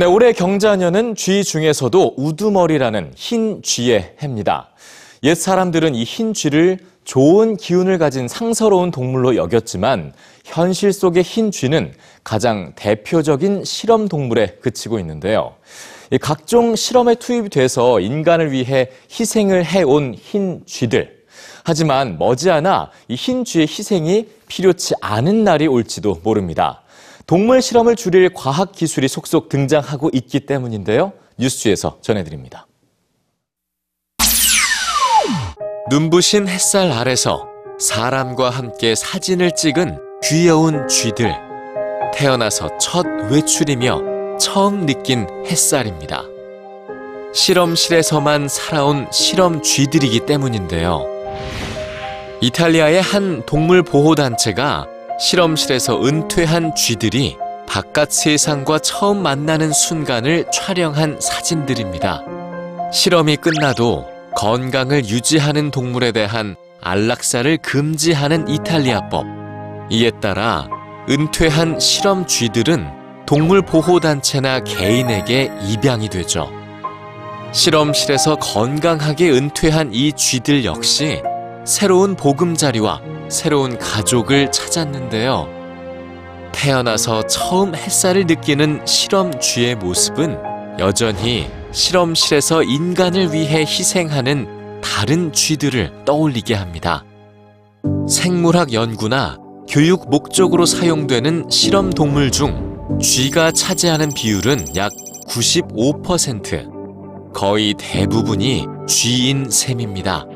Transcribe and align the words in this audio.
네, 0.00 0.06
올해 0.06 0.32
경자년은 0.32 1.14
쥐 1.14 1.44
중에서도 1.44 2.14
우두머리라는 2.16 3.12
흰 3.16 3.60
쥐의 3.62 4.14
해입니다. 4.22 4.70
옛 5.24 5.34
사람들은 5.34 5.94
이 5.94 6.04
흰 6.04 6.32
쥐를 6.32 6.78
좋은 7.04 7.58
기운을 7.58 7.98
가진 7.98 8.26
상서로운 8.26 8.92
동물로 8.92 9.36
여겼지만 9.36 10.14
현실 10.46 10.94
속의 10.94 11.22
흰 11.22 11.50
쥐는 11.50 11.92
가장 12.24 12.72
대표적인 12.76 13.66
실험 13.66 14.08
동물에 14.08 14.56
그치고 14.62 14.98
있는데요. 15.00 15.56
각종 16.22 16.76
실험에 16.76 17.16
투입돼서 17.16 18.00
인간을 18.00 18.52
위해 18.52 18.88
희생을 19.12 19.66
해온 19.66 20.14
흰 20.18 20.62
쥐들. 20.64 21.14
하지만 21.62 22.16
머지않아 22.16 22.90
이 23.08 23.16
흰 23.16 23.44
쥐의 23.44 23.66
희생이 23.66 24.28
필요치 24.48 24.94
않은 25.02 25.44
날이 25.44 25.66
올지도 25.66 26.20
모릅니다. 26.22 26.84
동물 27.26 27.62
실험을 27.62 27.96
줄일 27.96 28.32
과학 28.34 28.72
기술이 28.72 29.08
속속 29.08 29.48
등장하고 29.48 30.10
있기 30.12 30.40
때문인데요. 30.40 31.12
뉴스에서 31.38 31.98
전해드립니다. 32.00 32.66
눈부신 35.90 36.48
햇살 36.48 36.92
아래서 36.92 37.46
사람과 37.78 38.50
함께 38.50 38.94
사진을 38.94 39.52
찍은 39.52 39.98
귀여운 40.22 40.86
쥐들. 40.86 41.34
태어나서 42.12 42.76
첫 42.78 43.06
외출이며 43.30 44.38
처음 44.38 44.86
느낀 44.86 45.26
햇살입니다. 45.46 46.22
실험실에서만 47.32 48.48
살아온 48.48 49.06
실험 49.12 49.62
쥐들이기 49.62 50.26
때문인데요. 50.26 51.04
이탈리아의 52.40 53.00
한 53.02 53.44
동물 53.46 53.82
보호 53.82 54.14
단체가 54.14 54.86
실험실에서 55.20 56.02
은퇴한 56.02 56.74
쥐들이 56.74 57.36
바깥 57.68 58.10
세상과 58.10 58.78
처음 58.78 59.22
만나는 59.22 59.70
순간을 59.70 60.46
촬영한 60.50 61.20
사진들입니다. 61.20 62.22
실험이 62.90 63.36
끝나도 63.36 64.08
건강을 64.34 65.04
유지하는 65.04 65.70
동물에 65.70 66.12
대한 66.12 66.56
안락사를 66.80 67.58
금지하는 67.58 68.48
이탈리아법. 68.48 69.26
이에 69.90 70.10
따라 70.22 70.66
은퇴한 71.10 71.78
실험 71.78 72.26
쥐들은 72.26 73.26
동물 73.26 73.60
보호단체나 73.60 74.60
개인에게 74.60 75.52
입양이 75.62 76.08
되죠. 76.08 76.50
실험실에서 77.52 78.36
건강하게 78.36 79.32
은퇴한 79.32 79.90
이 79.92 80.12
쥐들 80.14 80.64
역시 80.64 81.20
새로운 81.66 82.16
보금자리와 82.16 83.19
새로운 83.30 83.78
가족을 83.78 84.52
찾았는데요. 84.52 85.48
태어나서 86.52 87.26
처음 87.26 87.74
햇살을 87.74 88.26
느끼는 88.26 88.84
실험 88.84 89.40
쥐의 89.40 89.76
모습은 89.76 90.36
여전히 90.78 91.48
실험실에서 91.72 92.64
인간을 92.64 93.32
위해 93.32 93.60
희생하는 93.60 94.80
다른 94.82 95.32
쥐들을 95.32 96.04
떠올리게 96.04 96.54
합니다. 96.54 97.04
생물학 98.08 98.72
연구나 98.72 99.38
교육 99.68 100.10
목적으로 100.10 100.66
사용되는 100.66 101.46
실험 101.48 101.90
동물 101.90 102.32
중 102.32 102.98
쥐가 103.00 103.52
차지하는 103.52 104.12
비율은 104.12 104.74
약 104.76 104.90
95%. 105.28 107.32
거의 107.32 107.74
대부분이 107.78 108.66
쥐인 108.88 109.48
셈입니다. 109.48 110.26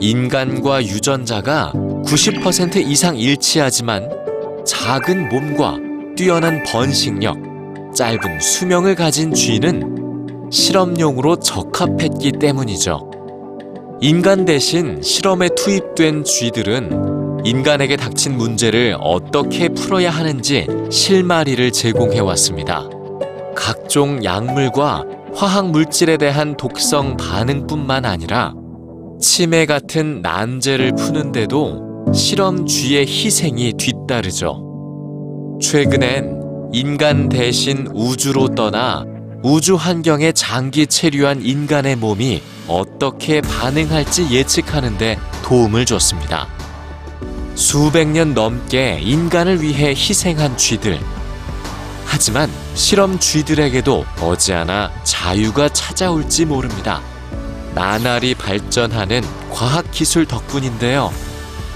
인간과 0.00 0.84
유전자가 0.84 1.72
90% 2.06 2.76
이상 2.86 3.16
일치하지만 3.16 4.08
작은 4.66 5.28
몸과 5.28 5.78
뛰어난 6.16 6.62
번식력, 6.62 7.36
짧은 7.94 8.40
수명을 8.40 8.94
가진 8.94 9.32
쥐는 9.32 10.48
실험용으로 10.50 11.36
적합했기 11.36 12.32
때문이죠. 12.32 13.10
인간 14.00 14.44
대신 14.44 15.00
실험에 15.02 15.48
투입된 15.56 16.24
쥐들은 16.24 17.42
인간에게 17.44 17.96
닥친 17.96 18.36
문제를 18.36 18.96
어떻게 19.00 19.68
풀어야 19.68 20.10
하는지 20.10 20.66
실마리를 20.90 21.72
제공해 21.72 22.20
왔습니다. 22.20 22.88
각종 23.56 24.22
약물과 24.24 25.04
화학 25.34 25.70
물질에 25.70 26.16
대한 26.16 26.56
독성 26.56 27.16
반응뿐만 27.16 28.04
아니라 28.04 28.54
치매 29.20 29.66
같은 29.66 30.22
난제를 30.22 30.92
푸는데도 30.96 31.83
실험 32.14 32.64
쥐의 32.64 33.06
희생이 33.08 33.72
뒤따르죠. 33.72 35.58
최근엔 35.60 36.70
인간 36.72 37.28
대신 37.28 37.88
우주로 37.92 38.54
떠나 38.54 39.04
우주 39.42 39.74
환경에 39.74 40.30
장기 40.30 40.86
체류한 40.86 41.42
인간의 41.42 41.96
몸이 41.96 42.40
어떻게 42.68 43.40
반응할지 43.40 44.30
예측하는데 44.30 45.18
도움을 45.42 45.84
줬습니다. 45.86 46.46
수백 47.56 48.08
년 48.08 48.32
넘게 48.32 49.00
인간을 49.02 49.60
위해 49.60 49.88
희생한 49.88 50.56
쥐들. 50.56 51.00
하지만 52.04 52.48
실험 52.74 53.18
쥐들에게도 53.18 54.04
머지않아 54.20 54.92
자유가 55.02 55.68
찾아올지 55.68 56.44
모릅니다. 56.44 57.00
나날이 57.74 58.36
발전하는 58.36 59.20
과학기술 59.50 60.26
덕분인데요. 60.26 61.33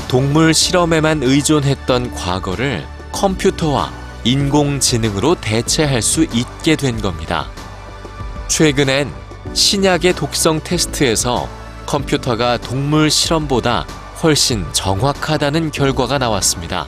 동물 0.08 0.54
실험에만 0.54 1.22
의존했던 1.22 2.14
과거를 2.14 2.86
컴퓨터와 3.12 3.92
인공지능으로 4.24 5.34
대체할 5.34 6.00
수 6.00 6.24
있게 6.24 6.76
된 6.76 7.00
겁니다. 7.02 7.50
최근엔 8.48 9.10
신약의 9.52 10.14
독성 10.14 10.60
테스트에서 10.64 11.46
컴퓨터가 11.84 12.56
동물 12.56 13.10
실험보다 13.10 13.86
훨씬 14.22 14.64
정확하다는 14.72 15.72
결과가 15.72 16.16
나왔습니다. 16.16 16.86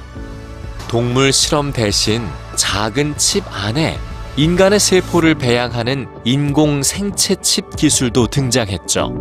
동물 0.88 1.30
실험 1.30 1.74
대신 1.74 2.26
작은 2.56 3.18
칩 3.18 3.44
안에 3.52 3.98
인간의 4.36 4.80
세포를 4.80 5.34
배양하는 5.34 6.08
인공 6.24 6.82
생체 6.82 7.36
칩 7.36 7.76
기술도 7.76 8.28
등장했죠. 8.28 9.14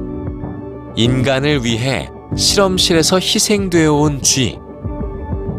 인간을 0.96 1.66
위해 1.66 2.10
실험실에서 2.36 3.20
희생되어 3.20 3.94
온 3.94 4.22
쥐. 4.22 4.60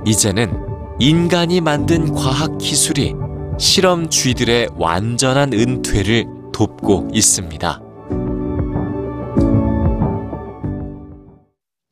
이제는 0.06 0.52
인간이 0.98 1.60
만든 1.60 2.14
과학 2.14 2.58
기술이 2.58 3.14
실험 3.58 4.08
쥐들의 4.08 4.70
완전한 4.76 5.52
은퇴를 5.52 6.26
돕고 6.52 7.08
있습니다. 7.12 7.89